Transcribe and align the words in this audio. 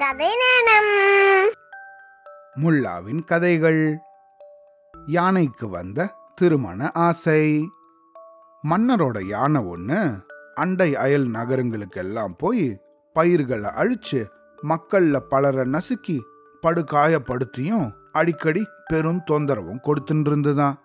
கதை 0.00 0.28
நேரம். 0.34 0.90
முல்லாவின் 2.60 3.24
கதைகள். 3.24 3.98
யானைக்கு 5.06 5.68
வந்த 5.68 6.14
திருமண 6.34 6.90
ஆசை. 6.90 7.68
மன்னரோட 8.68 9.26
யானை 9.26 9.64
ஒன்று 9.64 10.00
அண்டை 10.54 10.96
அயல் 10.96 11.28
நகரங்களுக்கெல்லாம் 11.28 12.34
போய் 12.36 12.82
பயிர்களை 13.12 13.70
அழிச்சு 13.70 14.26
மக்கள்ல 14.68 15.18
பலரை 15.18 15.64
நசுக்கி 15.64 16.18
படுகாயப்படுத்தியும் 16.62 17.94
அடிக்கடி 18.12 18.66
பெரும் 18.92 19.22
தொந்தரவும் 19.30 19.82
கொடுத்துட்டு 19.84 20.26
இருந்துதான் 20.26 20.78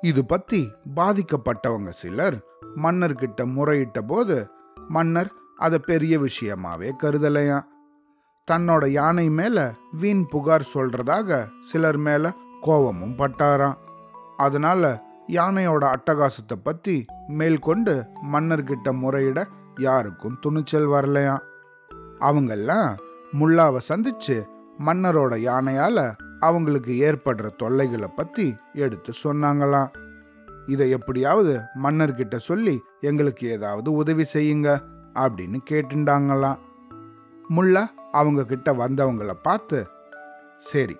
இது 0.00 0.24
பத்தி 0.24 0.72
பாதிக்கப்பட்டவங்க 0.94 1.88
சிலர் 1.88 2.38
மன்னர்கிட்ட 2.76 3.44
முறையிட்ட 3.46 4.00
போது 4.00 4.50
மன்னர் 4.88 5.30
அதை 5.56 5.78
பெரிய 5.78 6.18
விஷயமாவே 6.18 6.90
கருதலையாம் 7.02 7.68
தன்னோட 8.50 8.86
யானை 8.86 9.30
மேல 9.30 9.74
வீண் 9.92 10.26
புகார் 10.26 10.70
சொல்றதாக 10.74 11.48
சிலர் 11.60 11.96
மேல 11.96 12.32
கோபமும் 12.60 13.16
பட்டாராம். 13.16 13.76
அதனால 14.36 15.02
யானையோட 15.28 15.94
அட்டகாசத்தை 15.94 16.56
பத்தி 16.62 17.04
மேல்கொண்டு 17.28 18.06
மன்னர்கிட்ட 18.32 18.92
முறையிட 19.02 19.46
யாருக்கும் 19.80 20.38
துணிச்சல் 20.40 20.88
வரலையாம். 20.88 21.44
அவங்கெல்லாம் 22.20 22.96
முல்லாவை 23.40 23.80
சந்திச்சு 23.88 24.36
மன்னரோட 24.86 25.34
யானையால 25.48 26.12
அவங்களுக்கு 26.40 26.92
ஏற்படுற 27.08 27.56
தொல்லைகளை 27.56 28.08
பத்தி 28.16 28.56
எடுத்து 28.72 29.12
சொன்னாங்களாம். 29.24 29.90
இதை 30.66 30.90
எப்படியாவது 30.90 31.60
மன்னர்கிட்ட 31.82 32.36
சொல்லி 32.36 32.82
எங்களுக்கு 33.00 33.48
ஏதாவது 33.48 33.92
உதவி 33.92 34.24
செய்யுங்க 34.32 34.68
அப்படின்னு 35.14 35.58
கேட்டுண்டாங்களாம். 35.70 36.58
முல்லா 37.56 37.84
அவங்க 38.12 38.44
கிட்ட 38.44 38.72
வந்தவங்கள 38.72 39.32
பார்த்து 39.42 39.78
சரி 40.58 40.96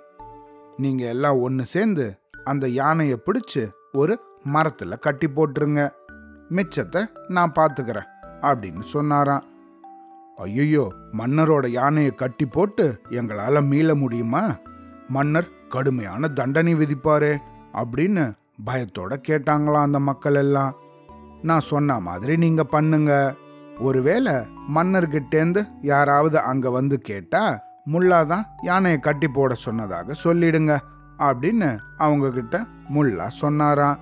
நீங்க 0.76 1.02
எல்லாம் 1.06 1.38
ஒன்று 1.40 1.64
சேர்ந்து 1.64 2.06
அந்த 2.44 2.68
யானையை 2.68 3.16
பிடிச்சு 3.26 3.62
ஒரு 3.92 4.14
மரத்தில் 4.44 4.98
கட்டி 4.98 5.26
போட்டுருங்க. 5.26 5.80
மிச்சத்தை 6.50 7.00
நான் 7.28 7.56
பார்த்துக்கிறேன் 7.58 8.08
அப்படின்னு 8.40 8.80
சொன்னாராம். 8.80 9.44
ஐயோ 10.36 10.84
மன்னரோட 11.12 11.66
யானையை 11.66 12.12
கட்டி 12.14 12.46
போட்டு 12.46 13.00
எங்களால் 13.10 13.60
மீள 13.62 13.94
முடியுமா? 13.94 14.42
மன்னர் 15.08 15.50
கடுமையான 15.68 16.28
தண்டனை 16.28 16.74
விதிப்பாரே 16.74 17.32
அப்படின்னு 17.72 18.24
பயத்தோட 18.66 19.12
கேட்டாங்களாம் 19.28 19.86
அந்த 19.88 19.98
மக்கள் 19.98 20.34
எல்லாம். 20.34 20.72
நான் 21.42 21.60
சொன்ன 21.60 22.00
மாதிரி 22.00 22.36
நீங்க 22.36 22.64
பண்ணுங்க 22.64 23.12
ஒருவேளை 23.78 24.32
மன்னர்கிட்டேந்து 24.74 25.64
யாராவது 25.82 26.38
அங்க 26.38 26.70
வந்து 26.70 27.00
கேட்டா 27.00 27.68
முல்லா 27.86 28.26
தான் 28.26 28.46
யானையை 28.62 29.00
கட்டி 29.00 29.28
போட 29.28 29.54
சொன்னதாக 29.54 30.12
சொல்லிடுங்க 30.24 30.78
அப்படின்னு 31.18 31.78
அவங்க 31.96 32.30
கிட்ட 32.30 32.64
முல்லா 32.94 33.26
சொன்னாராம். 33.26 33.98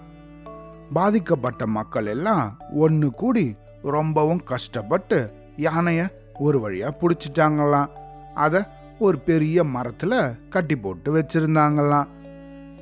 பாதிக்கப்பட்ட 0.93 1.67
மக்கள் 1.67 2.07
எல்லாம் 2.07 2.59
ஒன்று 2.75 3.11
கூடி 3.11 3.57
ரொம்பவும் 3.83 4.43
கஷ்டப்பட்டு 4.45 5.33
யானைய 5.57 6.09
ஒரு 6.39 6.71
வழியா 6.71 6.91
பிடிச்சிட்டாங்களாம். 7.01 7.89
அதை 8.35 8.63
ஒரு 8.99 9.19
பெரிய 9.19 9.65
மரத்துல 9.65 10.39
கட்டி 10.49 10.77
போட்டு 10.77 11.15
வச்சிருந்தாங்களாம். 11.15 12.07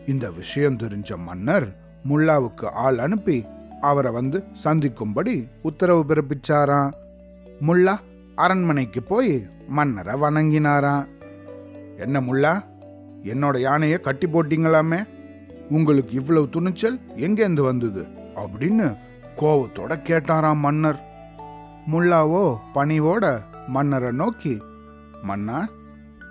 இந்த 0.07 0.31
விஷயம் 0.31 0.77
தெரிஞ்ச 0.77 1.17
மன்னர் 1.17 1.77
முல்லாவுக்கு 2.09 2.65
ஆள் 2.65 2.99
அனுப்பி 2.99 3.47
அவரை 3.81 4.13
வந்து 4.13 4.45
சந்திக்கும்படி 4.53 5.49
உத்தரவு 5.63 6.05
பிறப்பிச்சாராம். 6.09 6.91
முல்லா 7.67 7.99
அரண்மனைக்கு 8.35 9.03
போய் 9.03 9.47
மன்னரை 9.69 10.21
வணங்கினாராம். 10.21 11.07
என்ன 11.99 12.21
முல்லா 12.21 12.65
என்னோட 13.23 13.59
யானையை 13.59 14.01
கட்டி 14.01 14.27
போட்டீங்களாமே? 14.27 15.05
உங்களுக்கு 15.69 16.11
இவ்வளவு 16.11 16.49
துணிச்சல் 16.49 16.99
எங்கேருந்து 17.17 17.61
வந்தது? 17.61 18.07
அப்படின்னு 18.37 18.97
கோவத்தோட 19.37 19.97
கேட்டாராம் 20.05 20.57
மன்னர். 20.57 21.05
முல்லாவோ 21.91 22.57
பணிவோட 22.75 23.41
மன்னரை 23.67 24.11
நோக்கி 24.11 24.63
மன்னா 25.23 25.69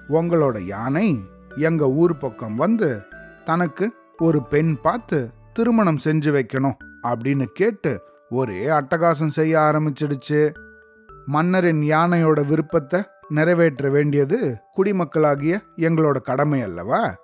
உங்களோட 0.10 0.62
யானை 0.62 1.20
எங்க 1.56 1.90
ஊர் 1.90 2.18
பக்கம் 2.18 2.56
வந்து 2.56 3.02
தனக்கு 3.46 3.94
ஒரு 4.18 4.44
பெண் 4.44 4.82
பார்த்து 4.82 5.32
திருமணம் 5.54 5.98
செஞ்சு 6.04 6.34
வைக்கணும். 6.38 6.76
அப்படின்னு 7.06 7.46
கேட்டு 7.54 8.02
ஒரே 8.30 8.62
அட்டகாசம் 8.68 9.36
செய்ய 9.38 9.60
ஆரம்பிச்சிடுச்சு. 9.60 10.54
மன்னரின் 11.26 11.82
யானையோட 11.82 12.40
விருப்பத்தை 12.46 13.04
நிறைவேற்ற 13.30 13.90
வேண்டியது 13.90 14.58
குடிமக்களாகிய 14.78 15.56
எங்களோட 15.78 16.18
கடமை 16.22 16.62
அல்லவா? 16.62 17.16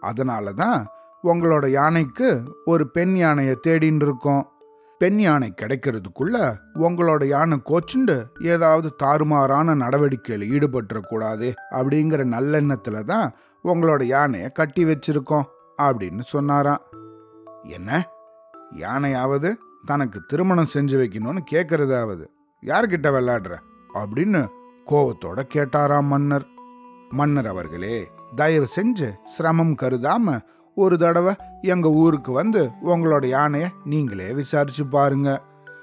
அதனால 0.00 0.52
தான் 0.52 0.86
உங்களோட 1.24 1.68
யானைக்கு 1.68 2.42
ஒரு 2.64 2.90
பெண் 2.90 3.14
யானையை 3.16 3.56
தேடின்னு 3.66 4.02
இருக்கோம். 4.02 4.46
பெண் 4.98 5.18
யானை 5.18 5.52
கிடைக்கிறதுக்குள்ள 5.56 6.36
உங்களோட 6.74 7.24
யானை 7.24 7.62
கோச்சுண்டு 7.64 8.16
ஏதாவது 8.44 8.88
தாறுமாறான 9.02 9.74
நடவடிக்கையில் 9.74 10.46
ஈடுபட்டுறக்கூடாது 10.52 11.48
அப்படிங்கிற 11.70 12.24
நல்லெண்ணத்துல 12.36 13.04
தான் 13.04 13.28
உங்களோட 13.64 14.02
யானையை 14.02 14.48
கட்டி 14.48 14.84
வச்சிருக்கோம் 14.84 15.48
அப்படின்னு 15.82 16.20
சொன்னாராம். 16.20 16.82
என்ன? 17.64 17.90
யானையாவது 18.76 19.58
தனக்கு 19.84 20.20
திருமணம் 20.26 20.66
செஞ்சு 20.74 21.00
வைக்கணும்னு 21.02 21.38
கேட்கறதாவது 21.50 22.26
யார்கிட்ட 22.66 23.08
விளையாடுற? 23.10 23.58
அப்படின்னு 23.94 24.46
கோவத்தோட 24.86 25.42
கேட்டாராம் 25.54 26.04
மன்னர். 26.04 26.46
மன்னர் 27.10 27.46
அவர்களே 27.46 28.10
தயவு 28.34 28.68
செஞ்சு 28.76 29.12
சிரமம் 29.24 29.76
கருதாம 29.82 30.40
ஒரு 30.74 30.98
தடவை 30.98 31.34
எங்க 31.62 31.88
ஊருக்கு 31.88 32.32
வந்து 32.32 32.70
உங்களோட 32.84 33.24
யானைய 33.24 33.68
நீங்களே 33.84 34.32
விசாரிச்சு 34.32 34.86
பாருங்க. 34.86 35.42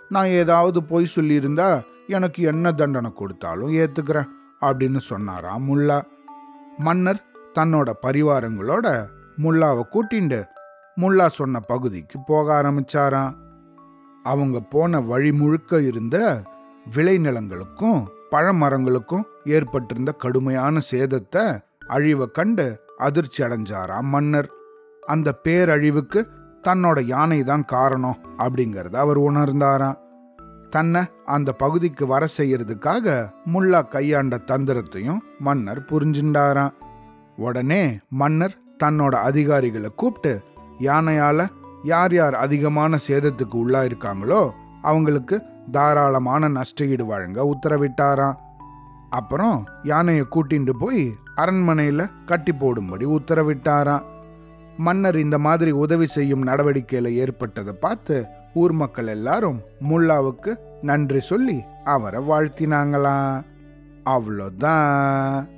நான் 0.10 0.26
ஏதாவது 0.26 0.84
பொய் 0.84 1.12
சொல்லியிருந்தா 1.16 1.84
எனக்கு 2.08 2.44
என்ன 2.44 2.72
தண்டனை 2.72 3.14
கொடுத்தாலும் 3.14 3.72
ஏத்துக்கிறேன் 3.72 4.28
அப்படின்னு 4.62 4.98
சொன்னாராம் 4.98 5.70
முல்லா. 5.70 6.02
மன்னர் 6.78 7.24
தன்னோட 7.54 7.92
பரிவாரங்களோட 8.02 9.06
முல்லாவை 9.38 9.84
கூட்டிண்டு 9.92 10.46
முல்லா 11.00 11.28
சொன்ன 11.28 11.60
பகுதிக்கு 11.60 12.20
போக 12.28 12.62
ஆரம்பிச்சாராம் 12.62 13.36
அவங்க 14.24 14.60
போன 14.60 15.00
வழி 15.00 15.32
முழுக்க 15.32 15.82
இருந்த 15.82 16.44
விளைநிலங்களுக்கும் 16.96 18.08
பழமரங்களுக்கும் 18.32 19.24
ஏற்பட்டிருந்த 19.46 20.12
கடுமையான 20.12 20.80
சேதத்தை 20.92 21.62
அழிவை 21.88 22.32
கண்டு 22.32 22.82
அதிர்ச்சி 22.98 23.44
அடைஞ்சாராம் 23.44 24.02
மன்னர்? 24.02 24.50
அந்த 25.04 25.40
பேரழிவுக்கு 25.44 26.28
தன்னோட 26.68 27.04
யானை 27.06 27.44
தான் 27.44 27.66
காரணம் 27.66 28.18
அப்படிங்கறத 28.38 28.92
அவர் 28.92 29.18
உணர்ந்தாராம் 29.18 29.98
தன்னை 30.70 31.02
அந்த 31.26 31.52
பகுதிக்கு 31.52 32.08
வர 32.08 32.28
செய்யறதுக்காக 32.38 33.30
முல்லா 33.54 33.88
கையாண்ட 33.88 34.38
தந்திரத்தையும் 34.38 35.22
மன்னர் 35.40 35.80
புரிஞ்சுண்டாராம் 35.80 36.76
உடனே 37.36 38.00
மன்னர் 38.10 38.58
தன்னோட 38.84 39.14
அதிகாரிகளை 39.16 39.90
கூப்பிட்டு 39.96 40.44
யானையால் 40.80 41.46
யார் 41.84 42.14
யார் 42.14 42.36
அதிகமான 42.36 42.98
சேதத்துக்கு 43.08 43.58
உள்ளா 43.64 43.82
இருக்காங்களோ 43.90 44.50
அவங்களுக்கு 44.82 45.42
தாராளமான 45.72 46.50
நஷ்டஈடு 46.50 47.06
வழங்க 47.06 47.56
உத்தரவிட்டாராம். 47.56 48.38
அப்புறம் 49.10 49.68
யானையை 49.84 50.26
கூட்டிட்டு 50.32 50.74
போய் 50.80 51.14
அரண்மனையில் 51.36 52.12
கட்டி 52.26 52.52
போடும்படி 52.52 53.06
உத்தரவிட்டாராம். 53.06 54.02
மன்னர் 54.78 55.18
இந்த 55.18 55.38
மாதிரி 55.38 55.72
உதவி 55.72 56.06
செய்யும் 56.06 56.42
நடவடிக்கையில் 56.42 57.16
ஏற்பட்டதை 57.16 57.74
பார்த்து 57.74 58.26
ஊர் 58.54 58.72
மக்கள் 58.72 59.08
எல்லாரும் 59.08 59.62
முல்லாவுக்கு 59.90 60.56
நன்றி 60.82 61.20
சொல்லி 61.20 61.64
அவரை 61.84 62.22
வாழ்த்தினாங்களாம். 62.30 63.46
அவ்வளோதான். 64.06 65.58